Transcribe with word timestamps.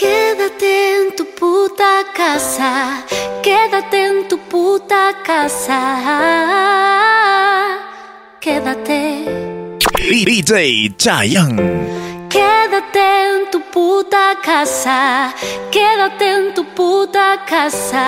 Quédate 0.00 0.96
en 0.96 1.14
tu 1.14 1.24
puta 1.38 2.04
casa, 2.16 3.04
quédate 3.42 3.98
en 4.06 4.26
tu 4.28 4.38
puta 4.38 5.12
casa. 5.22 5.78
Quédate. 8.40 9.26
DJ 9.98 10.96
Chayanne. 10.96 11.60
Quédate 12.30 12.98
en 13.26 13.50
tu 13.52 13.60
puta 13.70 14.38
casa, 14.42 15.34
quédate 15.70 16.26
en 16.30 16.54
tu 16.54 16.64
puta 16.74 17.44
casa. 17.44 18.06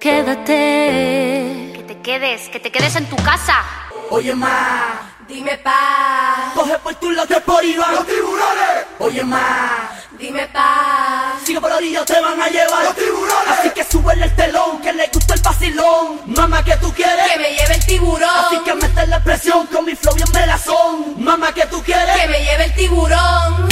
Quédate. 0.00 1.72
Que 1.76 1.82
te 1.86 2.00
quedes, 2.02 2.48
que 2.48 2.58
te 2.58 2.72
quedes 2.72 2.96
en 2.96 3.06
tu 3.08 3.14
casa. 3.14 3.62
Oye, 4.10 4.34
ma, 4.34 5.09
dime 5.30 5.56
pa. 5.58 6.52
Coge 6.54 6.78
por 6.80 6.94
tu 6.96 7.08
que 7.26 7.40
por 7.40 7.64
iban 7.64 7.94
los 7.94 8.06
tiburones. 8.06 8.86
Oye, 8.98 9.24
ma, 9.24 9.88
dime 10.18 10.46
pa. 10.48 11.36
Sigue 11.44 11.60
por 11.60 11.70
la 11.70 11.76
orilla, 11.76 12.04
te 12.04 12.20
van 12.20 12.40
a 12.42 12.48
llevar 12.48 12.84
los 12.84 12.96
tiburones. 12.96 13.58
Así 13.58 13.70
que 13.70 13.84
súbele 13.84 14.24
el 14.26 14.36
telón, 14.36 14.80
que 14.82 14.92
le 14.92 15.06
gusta 15.08 15.34
el 15.34 15.40
vacilón. 15.40 16.20
Mamá, 16.26 16.64
que 16.64 16.76
tú 16.76 16.92
quieres? 16.92 17.30
Que 17.32 17.38
me 17.38 17.50
lleve 17.54 17.74
el 17.74 17.86
tiburón. 17.86 18.44
Así 18.46 18.58
que 18.64 18.74
mete 18.74 19.06
la 19.06 19.22
presión 19.22 19.66
con 19.68 19.84
mi 19.84 19.94
flow 19.94 20.14
bien 20.14 20.28
melazón. 20.32 21.14
Mamá, 21.22 21.52
que 21.54 21.66
tú 21.66 21.82
quieres? 21.82 22.16
Que 22.20 22.28
me 22.28 22.42
lleve 22.42 22.64
el 22.64 22.74
tiburón. 22.74 23.69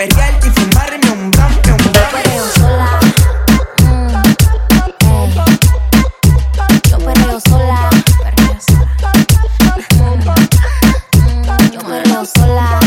Yo 0.00 0.06
perrearte 0.08 0.46
y 0.46 0.50
fumarme 0.50 1.10
un 1.12 1.30
blon. 1.30 1.52
Un 1.52 1.76
blon. 1.76 1.92
perreo 2.12 2.46
sola. 2.54 3.00
Mm, 3.82 4.08
ey. 5.00 5.34
Yo 6.90 6.98
perreo 6.98 7.40
sola. 7.40 7.90
Perreo 8.22 8.56
sola. 8.66 9.12
Mm, 11.12 11.72
Yo 11.72 11.80
perreo 11.80 12.24
sola. 12.24 12.80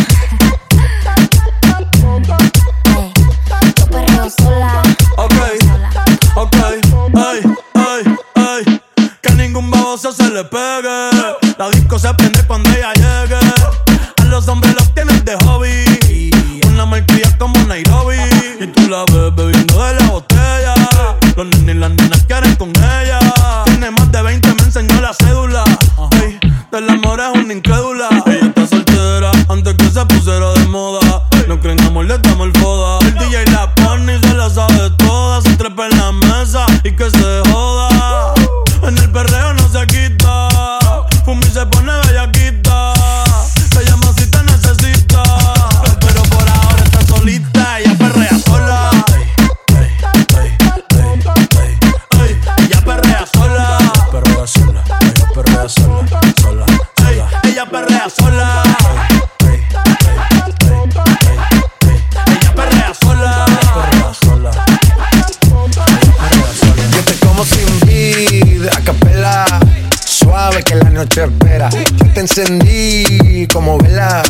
Ey. 2.98 3.14
Yo 3.78 3.86
perreo 3.88 4.30
sola. 4.30 4.72
Ok, 5.18 5.36
ok, 6.36 6.56
ey, 6.74 7.42
ey, 7.76 8.18
ey. 8.36 8.82
Que 9.22 9.32
ningún 9.34 9.70
baboso 9.70 10.12
se 10.12 10.30
le 10.30 10.44
pegue. 10.46 11.13
Encendí 72.24 73.48
como 73.52 73.78
vela. 73.78 74.24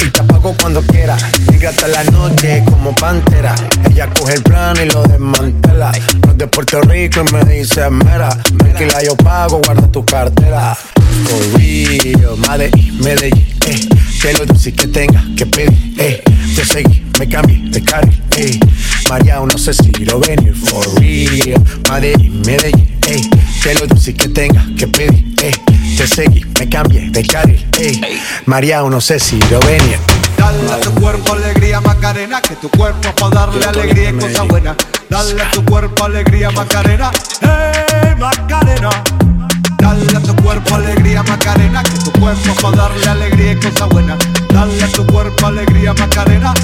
Y 0.00 0.10
te 0.10 0.20
apago 0.20 0.54
cuando 0.60 0.80
quiera. 0.82 1.16
Llega 1.50 1.70
hasta 1.70 1.88
la 1.88 2.04
noche 2.04 2.62
como 2.66 2.94
pantera. 2.94 3.54
Ella 3.90 4.08
coge 4.10 4.34
el 4.34 4.42
plano 4.42 4.82
y 4.82 4.86
lo 4.86 5.02
desmantela. 5.02 5.92
No 6.24 6.34
de 6.34 6.46
Puerto 6.46 6.80
Rico 6.82 7.24
y 7.28 7.32
me 7.32 7.44
dice 7.44 7.90
mera. 7.90 8.28
Tranquila, 8.58 9.02
yo 9.02 9.16
pago, 9.16 9.60
guarda 9.64 9.88
tu 9.88 10.04
cartera. 10.04 10.76
For 11.24 11.58
real, 11.58 12.36
Medellín, 12.48 13.00
Medellín, 13.00 13.46
eh. 13.66 13.88
Que 14.20 14.32
lo 14.34 14.46
dulce 14.46 14.72
que 14.72 14.86
tenga 14.86 15.22
que 15.36 15.46
pedir, 15.46 15.94
eh. 15.98 16.22
Te 16.54 16.64
seguí, 16.64 17.04
me 17.18 17.28
cambié 17.28 17.70
de 17.70 17.82
carril, 17.82 18.22
eh. 18.36 18.60
María, 19.08 19.40
no 19.40 19.58
sé 19.58 19.74
si 19.74 19.90
lo 20.04 20.18
venir, 20.20 20.54
for 20.54 20.86
real. 21.00 21.62
Medellín, 21.90 22.40
Medellín, 22.42 22.98
eh. 23.06 23.20
Que 23.62 23.74
lo 23.74 23.86
dulce 23.86 24.14
que 24.14 24.28
tenga 24.28 24.66
que 24.76 24.86
pedir, 24.88 25.34
eh. 25.42 25.52
Te 25.96 26.06
seguí, 26.06 26.44
me 26.58 26.68
cambié 26.68 27.10
de 27.10 27.22
carril, 27.26 27.66
eh. 27.78 28.00
María, 28.46 28.82
no 28.82 29.00
sé 29.00 29.18
si 29.18 29.38
lo 29.50 29.60
venir. 29.60 29.98
Dale 30.38 30.72
a 30.72 30.80
tu 30.80 30.90
cuerpo 30.94 31.34
alegría 31.34 31.80
Macarena, 31.80 32.40
que 32.40 32.56
tu 32.56 32.68
cuerpo 32.70 33.08
es 33.08 33.14
para 33.14 33.34
darle 33.34 33.64
alegría 33.64 34.10
y 34.10 34.14
cosas 34.14 34.48
buenas. 34.48 34.76
Dale 35.08 35.42
a 35.42 35.50
tu 35.50 35.64
cuerpo 35.64 36.04
alegría 36.04 36.50
Macarena, 36.50 37.10
hey 37.40 38.14
Macarena. 38.18 38.90
Dale 39.78 40.16
a 40.16 40.20
tu 40.20 40.34
cuerpo 40.36 40.74
alegría 40.74 41.22
Macarena, 41.22 41.82
que 41.82 41.98
tu 41.98 42.12
cuerpo 42.20 42.54
para 42.60 42.76
darle 42.76 43.06
alegría 43.06 43.52
y 43.52 43.56
cosa 43.56 43.84
buena. 43.86 44.16
Dale 44.48 44.82
a 44.82 44.88
tu 44.88 45.06
cuerpo 45.06 45.46
alegría 45.46 45.92
Macarena, 45.94 46.54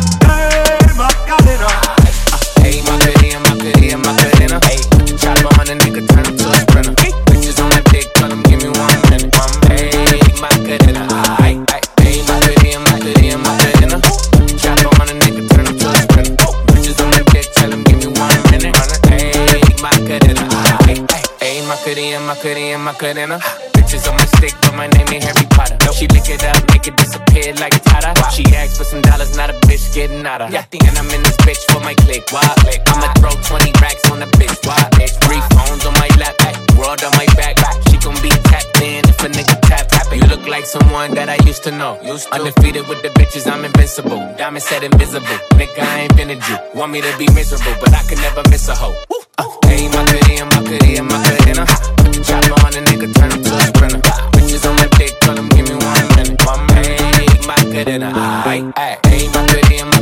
Macarena. 23.10 23.38
Bitches 23.74 24.08
on 24.08 24.16
my 24.16 24.24
stick, 24.38 24.54
but 24.62 24.74
my 24.74 24.86
name 24.86 25.08
ain't 25.10 25.24
Harry 25.24 25.46
Potter. 25.50 25.76
She 25.92 26.06
lick 26.08 26.30
it 26.30 26.44
up, 26.44 26.62
make 26.70 26.86
it 26.86 26.96
disappear 26.96 27.54
like 27.54 27.74
Tata. 27.82 28.14
She 28.30 28.44
asked 28.54 28.78
for 28.78 28.84
some 28.84 29.02
dollars, 29.02 29.36
not 29.36 29.50
a 29.50 29.54
bitch 29.66 29.92
getting 29.94 30.24
out 30.24 30.42
of. 30.42 30.52
Yeah, 30.52 30.64
and 30.72 30.96
I'm 30.96 31.10
in 31.10 31.22
this 31.22 31.36
bitch 31.38 31.62
for 31.72 31.80
my 31.80 31.94
click. 31.94 32.22
Why? 32.30 32.46
I'ma 32.86 33.12
throw 33.18 33.30
20 33.30 33.72
racks 33.82 34.08
on 34.10 34.20
the 34.20 34.26
bitch. 34.38 34.54
Why? 34.66 34.78
Three 35.26 35.42
phones 35.54 35.84
on 35.86 35.94
my 35.94 36.08
lap, 36.18 36.38
world 36.78 37.02
on 37.02 37.12
my 37.18 37.26
back. 37.34 37.58
She 37.90 37.98
gon' 37.98 38.14
be 38.22 38.30
tapped 38.46 38.80
in 38.80 39.02
if 39.08 39.18
a 39.24 39.28
nigga 39.28 39.58
tap. 39.66 39.88
tap. 39.88 40.06
You 40.14 40.22
look 40.30 40.46
like 40.46 40.64
someone 40.64 41.14
that 41.14 41.28
I 41.28 41.39
used 41.60 41.64
to 41.64 41.76
know. 41.76 41.98
Undefeated 42.32 42.88
with 42.88 43.02
the 43.02 43.08
bitches, 43.08 43.50
I'm 43.50 43.64
invincible. 43.64 44.18
Diamond 44.36 44.62
said 44.62 44.82
invisible. 44.82 45.26
Nigga, 45.58 45.80
I 45.80 46.00
ain't 46.00 46.16
been 46.16 46.30
a 46.30 46.36
Jew. 46.36 46.56
Want 46.74 46.92
me 46.92 47.00
to 47.00 47.12
be 47.18 47.26
miserable, 47.34 47.74
but 47.80 47.92
I 47.92 48.02
can 48.04 48.18
never 48.18 48.42
miss 48.50 48.68
a 48.68 48.74
hoe. 48.74 48.94
Uh, 49.38 49.44
hey, 49.66 49.88
Macarena, 49.88 50.44
Macarena, 50.46 51.02
Macarena. 51.02 51.64
Put 52.00 52.12
the 52.12 52.20
chopper 52.24 52.56
on 52.64 52.72
a 52.74 52.80
nigga, 52.88 53.12
turn 53.14 53.30
him 53.32 53.42
to 53.42 53.52
a 53.52 53.60
sprinter. 53.60 54.00
Bitches 54.32 54.68
on 54.68 54.76
my 54.76 54.86
dick, 54.98 55.18
tell 55.20 55.36
him 55.36 55.48
give 55.48 55.68
me 55.68 55.74
one 55.74 56.08
minute. 56.16 56.46
One 56.46 56.66
minute. 56.66 57.00
Hey, 57.16 57.46
Macarena, 57.46 58.08
ay, 58.46 58.72
ay. 58.76 58.98
Hey, 59.06 59.26
Macarena, 59.28 59.60
Macarena, 59.60 59.84
Macarena. 59.84 59.99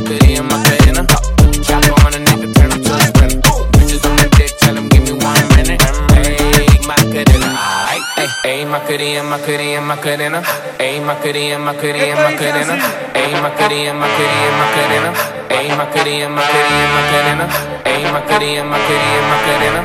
Hey, 8.41 8.65
Macarena, 8.65 9.21
Macarena, 9.23 9.81
Macarena. 9.81 10.41
Hey, 10.79 11.01
Macarena, 11.01 11.59
Macarena, 11.59 12.15
Macarena. 12.15 12.77
Hey, 13.13 13.33
Macarena, 13.41 13.93
Macarena, 13.93 14.51
Macarena. 14.59 15.13
Hey, 15.49 15.69
Macarena, 15.75 16.29
Macarena, 16.29 16.87
Macarena. 16.95 17.47
Hey, 17.83 18.03
Macarena, 18.11 18.63
Macarena, 18.63 19.27
Macarena. 19.29 19.83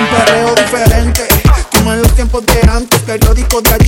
Un 0.00 0.06
perreo 0.06 0.54
diferente, 0.54 1.28
como 1.72 1.92
en 1.92 1.98
los 2.02 2.14
tiempos 2.14 2.46
de 2.46 2.60
antes, 2.70 3.00
periódicos 3.02 3.62
de 3.62 3.74
ayer, 3.74 3.87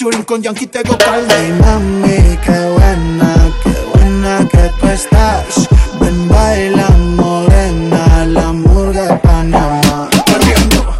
featuring 0.00 0.24
con 0.24 0.42
Yankee 0.42 0.66
Tego 0.66 0.96
Calde. 0.96 1.34
Ay, 1.34 1.52
mami, 1.60 2.38
qué 2.42 2.58
buena, 2.72 3.34
qué 3.62 3.74
buena 3.92 4.48
que 4.48 4.70
tú 4.80 4.88
estás. 4.88 5.68
Ven, 6.00 6.26
baila, 6.26 6.88
morena, 6.88 8.24
la 8.26 8.52
murga 8.52 9.02
de 9.02 9.16
Panamá. 9.16 10.08
Perreando. 10.24 10.96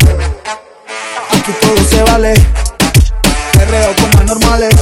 Aquí 1.33 1.53
todo 1.63 1.85
se 1.89 2.03
vale, 2.03 2.35
perreo 3.53 3.95
como 3.97 4.23
normales. 4.25 4.75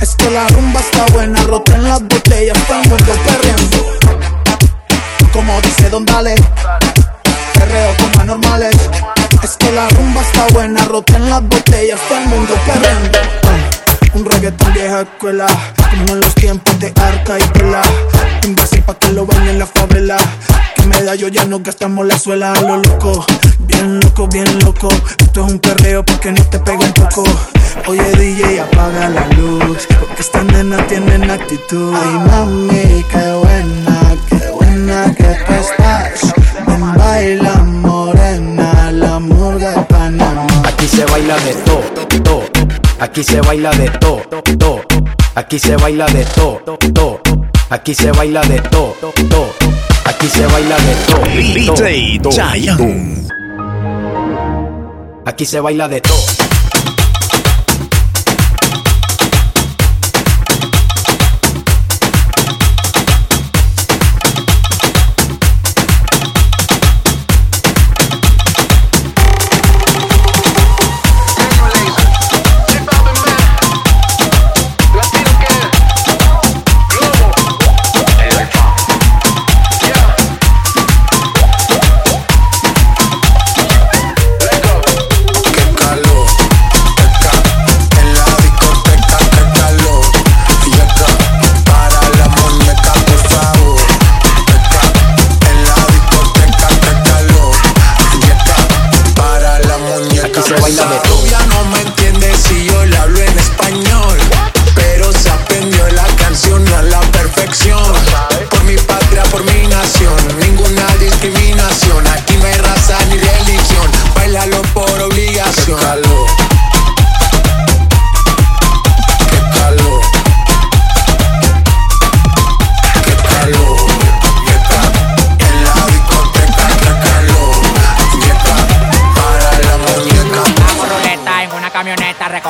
Es 0.00 0.14
que 0.16 0.30
la 0.30 0.48
rumba 0.48 0.80
está 0.80 1.04
buena, 1.12 1.42
roten 1.42 1.84
las 1.84 2.00
botellas, 2.00 2.56
el 2.70 2.88
mundo 2.88 3.12
perreando 3.26 3.90
como 5.32 5.60
dice 5.60 5.90
Don 5.90 6.04
Dale. 6.06 6.34
Perreo 7.52 7.94
con 7.98 8.20
anormales. 8.22 8.76
Es 9.42 9.56
que 9.56 9.70
la 9.72 9.88
rumba 9.90 10.22
está 10.22 10.46
buena, 10.52 10.84
roten 10.86 11.28
las 11.28 11.42
botellas, 11.42 12.00
todo 12.08 12.18
el 12.18 12.26
mundo 12.26 12.54
perreando. 12.66 13.19
Vieja 14.90 15.02
escuela, 15.02 15.46
como 15.88 16.14
en 16.14 16.20
los 16.20 16.34
tiempos 16.34 16.76
de 16.80 16.92
Arca 17.00 17.38
y 17.38 17.42
Pela. 17.52 17.80
Un 18.44 18.56
Brasil 18.56 18.82
pa' 18.82 18.98
que 18.98 19.12
lo 19.12 19.24
bañen 19.24 19.50
en 19.50 19.58
la 19.60 19.66
favela. 19.66 20.16
Que 20.74 20.82
medallo 20.82 21.28
ya 21.28 21.44
no 21.44 21.60
gastamos 21.60 22.04
la 22.04 22.18
suela 22.18 22.50
a 22.50 22.60
lo 22.60 22.78
loco. 22.78 23.24
Bien 23.60 24.00
loco, 24.00 24.26
bien 24.26 24.48
loco. 24.64 24.88
Esto 25.20 25.46
es 25.46 25.52
un 25.52 25.60
perreo 25.60 26.04
porque 26.04 26.32
no 26.32 26.44
te 26.44 26.58
pega 26.58 26.80
un 26.80 26.92
poco. 26.92 27.22
Oye 27.86 28.02
DJ, 28.16 28.62
apaga 28.62 29.10
la 29.10 29.28
luz. 29.28 29.86
Porque 30.00 30.22
estas 30.22 30.44
nenas 30.46 30.84
tienen 30.88 31.30
actitud. 31.30 31.94
Ay 31.94 32.28
mami, 32.28 33.04
qué 33.12 33.32
buena, 33.44 34.16
qué 34.28 34.50
buena 34.50 35.14
que 35.14 35.38
tú 35.46 35.52
estás. 35.52 36.34
Ven, 36.66 36.94
baila 36.96 37.54
morena, 37.62 38.90
la 38.90 39.20
murga 39.20 39.70
de 39.70 39.82
Panamá. 39.82 40.46
Aquí 40.64 40.88
se 40.88 41.04
baila 41.04 41.36
de 41.38 41.54
todo, 41.54 42.08
todo. 42.24 42.49
Aquí 43.00 43.24
se 43.24 43.40
baila 43.40 43.70
de 43.70 43.88
todo, 43.98 44.42
todo. 44.58 44.82
Aquí 45.34 45.58
se 45.58 45.74
baila 45.76 46.04
de 46.08 46.22
todo, 46.34 46.76
todo. 46.92 47.20
Aquí 47.70 47.94
se 47.94 48.12
baila 48.12 48.42
de 48.42 48.60
todo, 48.60 48.94
todo. 49.30 49.54
Aquí 50.04 50.26
se 50.28 50.44
baila 50.44 50.76
de 50.76 50.94
todo. 51.06 51.24
DJ. 51.24 52.20
Aquí 55.24 55.46
se 55.46 55.60
baila 55.60 55.88
de 55.88 56.00
todo. 56.02 56.49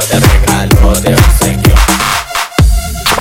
te 0.00 0.20
regalo 0.20 0.92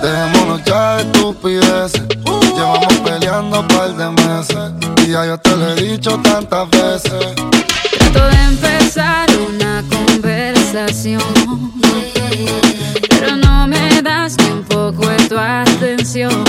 Dejémonos 0.00 0.64
ya 0.64 0.96
de 0.96 1.02
estupideces. 1.02 2.02
Llevamos 2.24 2.94
peleando 3.04 3.60
un 3.60 3.68
par 3.68 3.94
de 3.94 4.08
meses. 4.10 4.72
Y 5.06 5.10
ya 5.10 5.26
yo 5.26 5.36
te 5.36 5.54
lo 5.54 5.72
he 5.72 5.74
dicho 5.74 6.18
tantas 6.22 6.70
veces. 6.70 7.12
Trato 7.98 8.28
de 8.28 8.44
empezar 8.44 9.28
una 9.46 9.84
conversación, 9.90 11.22
pero 13.10 13.36
no 13.36 13.68
me 13.68 14.00
das 14.00 14.38
ni 14.38 14.46
un 14.46 14.64
poco 14.64 15.06
de 15.10 15.28
tu 15.28 15.36
atención. 15.36 16.44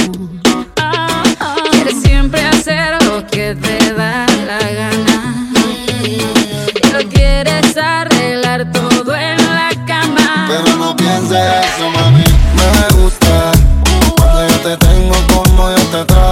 Quieres 1.71 2.01
siempre 2.01 2.39
hacer 2.45 3.03
lo 3.03 3.27
que 3.27 3.53
te 3.53 3.93
da 3.93 4.25
la 4.47 4.59
gana. 4.59 5.49
Y 6.05 6.93
lo 6.93 7.09
quieres 7.09 7.75
arreglar 7.75 8.71
todo. 8.71 9.03
Pero 9.07 9.32
eso, 11.39 11.89
mami. 11.89 12.23
Me 12.55 13.01
gusta. 13.01 13.51
Cuando 14.17 14.47
yo 14.47 14.59
te 14.59 14.77
tengo 14.77 15.15
como 15.33 15.69
yo 15.69 15.83
te 15.91 16.05
trago 16.05 16.22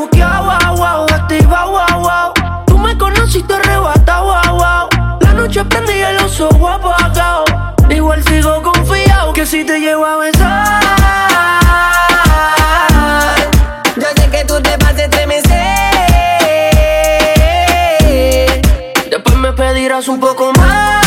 buqueado, 0.00 0.44
wow, 0.44 0.76
wow, 0.76 1.06
activa, 1.14 1.66
wow, 1.66 2.00
wow. 2.00 2.32
Tú 2.66 2.78
me 2.78 2.96
conociste 2.96 3.54
arrebata, 3.54 4.20
wow, 4.20 4.56
wow. 4.56 4.88
La 5.20 5.32
noche 5.34 5.64
prendí 5.64 5.92
el 5.92 6.16
oso 6.18 6.48
guapo 6.50 6.90
apagado. 6.90 7.44
Igual 7.88 8.22
sigo 8.24 8.62
confiado 8.62 9.32
que 9.32 9.44
si 9.44 9.64
te 9.64 9.78
llevo 9.78 10.06
a 10.06 10.16
besar. 10.16 10.80
Yo 13.96 14.06
sé 14.16 14.30
que 14.30 14.44
tú 14.44 14.60
te 14.62 14.76
vas 14.76 14.94
a 14.94 15.04
estremecer. 15.04 15.50
Después 19.10 19.36
me 19.36 19.52
pedirás 19.52 20.08
un 20.08 20.20
poco 20.20 20.52
más. 20.56 20.99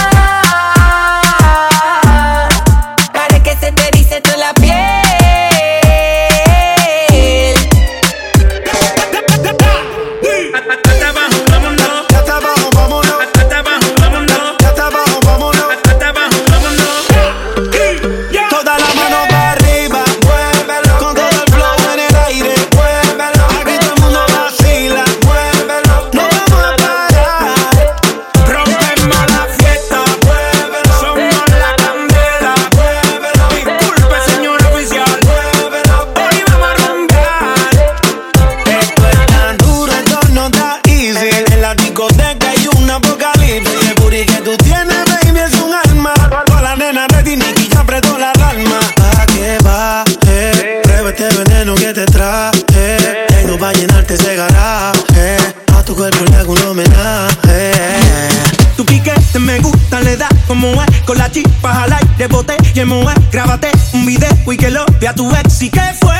Aire, 62.74 62.74
bote 62.74 62.76
y 62.76 62.80
el 62.80 62.86
moe 62.86 63.14
Grábate 63.32 63.72
un 63.94 64.06
video 64.06 64.30
y 64.48 64.58
que 64.58 64.70
lo 64.70 64.86
vea 65.00 65.14
tu 65.14 65.30
ex 65.36 65.62
¿Y 65.62 65.70
qué 65.70 65.82
fue? 66.00 66.16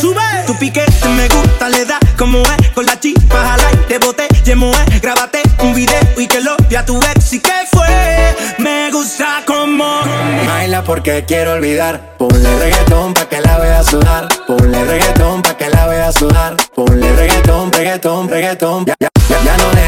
Sube 0.00 0.22
Tu 0.46 0.56
piquete 0.58 1.08
me 1.08 1.28
gusta, 1.28 1.68
le 1.68 1.84
da 1.84 1.98
como 2.16 2.40
es 2.42 2.70
Con 2.70 2.86
la 2.86 2.98
chispa 2.98 3.56
bote 4.04 4.28
y 4.44 4.50
el 4.50 4.56
moe 4.56 4.84
Grábate 5.02 5.42
un 5.60 5.74
video 5.74 6.00
y 6.16 6.26
que 6.26 6.40
lo 6.40 6.56
vea 6.68 6.84
tu 6.84 6.98
ex 6.98 7.32
¿Y 7.32 7.40
qué 7.40 7.66
fue? 7.70 7.86
Me 8.58 8.90
gusta 8.90 9.42
como 9.46 10.00
Baila 10.46 10.84
porque 10.84 11.24
quiero 11.26 11.52
olvidar. 11.52 12.16
Ponle 12.18 12.58
reggaetón 12.58 13.14
pa' 13.14 13.28
que 13.28 13.40
la 13.40 13.58
vea 13.58 13.82
sudar. 13.82 14.28
Ponle 14.46 14.84
reggaetón 14.84 15.42
pa' 15.42 15.56
que 15.56 15.70
la 15.70 15.86
vea 15.86 16.12
sudar. 16.12 16.56
Ponle 16.74 17.10
reggaetón, 17.16 17.72
reggaetón, 17.72 18.28
reggaetón. 18.28 18.84
Ya, 18.86 19.56
no 19.56 19.70
deja 19.70 19.79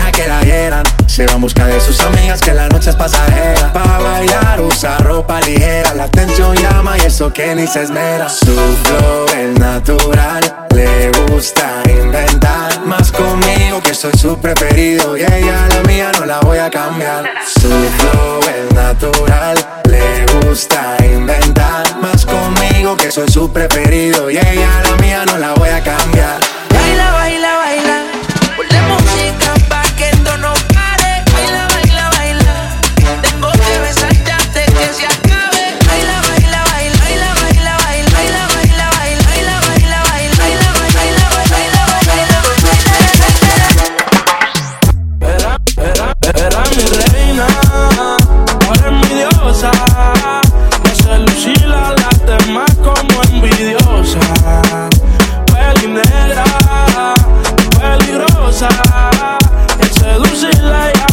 Se 1.07 1.27
va 1.27 1.35
en 1.35 1.41
busca 1.41 1.67
de 1.67 1.81
sus 1.81 2.01
amigas 2.01 2.41
que 2.41 2.55
la 2.55 2.69
noche 2.69 2.91
es 2.91 2.97
pasajera. 2.97 3.73
Pa' 3.73 3.99
bailar 3.99 4.61
usa 4.61 4.99
ropa 4.99 5.41
ligera. 5.41 5.95
La 5.95 6.05
atención 6.05 6.57
llama 6.57 6.97
y 6.99 7.03
eso 7.03 7.33
que 7.33 7.55
ni 7.55 7.67
se 7.67 7.83
esmera. 7.83 8.29
Su 8.29 8.55
flow 8.55 9.27
es 9.37 9.59
natural. 9.59 10.67
Le 10.75 11.11
gusta 11.29 11.83
inventar. 11.87 12.85
Más 12.87 13.12
conmigo 13.12 13.83
que 13.83 13.95
soy 13.95 14.12
su 14.19 14.39
preferido. 14.39 15.17
Y 15.17 15.23
ella 15.23 15.69
la 15.69 15.83
mía 15.87 16.11
no 16.19 16.25
la 16.25 16.41
voy 16.41 16.59
a 16.59 16.71
cambiar. 16.71 17.25
Su 17.47 17.69
flow 17.69 18.41
es 18.41 18.75
natural. 18.75 19.59
Le 19.85 20.27
gusta 20.41 20.97
inventar. 21.05 21.85
Más 22.01 22.25
conmigo 22.25 22.97
que 22.97 23.11
soy 23.11 23.31
su 23.31 23.53
preferido. 23.53 24.31
Y 24.31 24.39
ella 24.39 24.83
la 24.89 24.97
mía 24.97 25.25
no 25.27 25.39
la 25.39 25.53
voy 25.55 25.69
a 25.69 25.83
cambiar. 25.83 26.41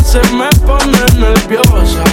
se 0.10 0.20
me 0.34 0.50
pone 0.66 1.06
nerviosa 1.20 2.04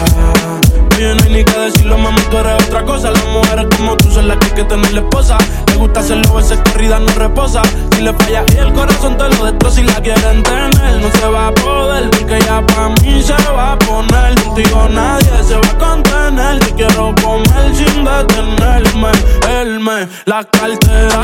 otra 2.54 2.84
cosa. 2.84 3.10
Las 3.10 3.24
mujeres 3.26 3.66
como 3.76 3.96
tú 3.96 4.10
son 4.10 4.28
las 4.28 4.38
que 4.38 4.46
hay 4.46 4.52
que 4.52 4.64
tener 4.64 4.92
la 4.92 5.00
esposa. 5.00 5.38
Le 5.68 5.76
gusta 5.76 6.00
hacerlo, 6.00 6.34
veces 6.34 6.58
corrida 6.64 6.98
no 6.98 7.08
reposa. 7.14 7.62
Si 7.92 8.02
le 8.02 8.12
falla 8.12 8.44
y 8.54 8.56
el 8.58 8.72
corazón 8.72 9.16
te 9.16 9.28
lo 9.28 9.44
destroza 9.44 9.80
y 9.80 9.84
la 9.84 10.00
quieren 10.00 10.42
tener, 10.42 11.00
no 11.00 11.10
se 11.10 11.26
va 11.26 11.48
a 11.48 11.52
poder 11.52 12.10
porque 12.10 12.38
ya 12.40 12.64
pa' 12.66 12.88
mí 13.02 13.22
se 13.22 13.34
va 13.52 13.72
a 13.72 13.78
poner. 13.78 14.34
Contigo 14.42 14.88
nadie 14.90 15.42
se 15.42 15.54
va 15.54 15.68
a 15.68 15.78
contener. 15.78 16.58
Te 16.60 16.74
quiero 16.74 17.14
comer 17.22 17.74
sin 17.74 18.04
detenerme. 18.04 19.12
Él 19.48 19.80
me 19.80 20.08
la 20.24 20.44
cartera. 20.44 21.22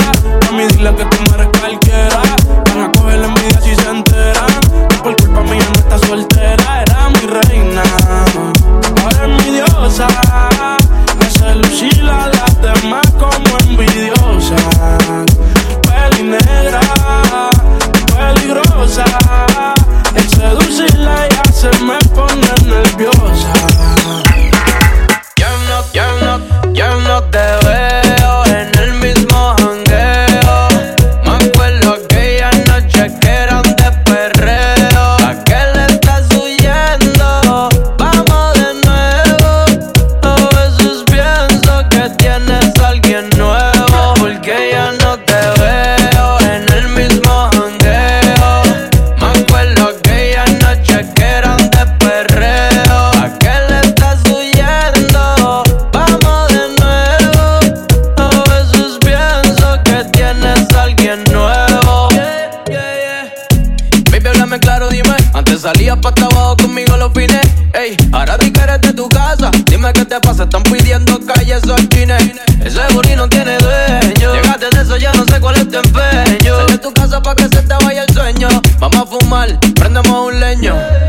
A 0.48 0.52
mí 0.52 0.64
dile 0.68 0.94
que 0.94 1.04
tú 1.04 1.16
no 1.28 1.34
eres 1.34 1.48
cualquiera. 1.58 2.22
Van 2.68 2.80
a 2.80 2.92
coger 2.92 3.18
la 3.18 3.26
envidia 3.26 3.60
si 3.60 3.74
se 3.74 3.90
enteran. 3.90 4.60
Que 4.88 4.96
por 4.98 5.16
culpa 5.16 5.42
mía 5.42 5.66
no 5.74 5.80
está 5.80 5.98
soltera. 6.06 6.82
Era 6.82 7.08
mi 7.08 7.26
reina. 7.26 7.82
Ahora 9.00 9.26
es 9.26 9.44
mi 9.44 9.52
diosa. 9.52 10.06
Me 11.18 11.26
hace 11.26 11.54
lucir 11.54 12.08
a 12.08 12.28
las 12.28 12.60
demás 12.60 13.06
como 13.18 13.58
envidiosa. 13.58 14.56
Peli 15.82 16.22
negra, 16.24 16.80
peligrosa. 18.16 19.04
El 20.14 20.28
seducirla 20.28 21.28
ya 21.28 21.52
se 21.52 21.70
me 21.84 21.98
pone 22.14 22.46
nerviosa. 22.64 23.52
Ya 25.36 25.50
no, 25.68 25.84
ya 25.92 26.06
no, 26.22 26.72
ya 26.72 26.94
no 26.96 27.22
te 27.24 27.61
prendemos 80.12 80.26
un 80.26 80.40
leño. 80.40 81.01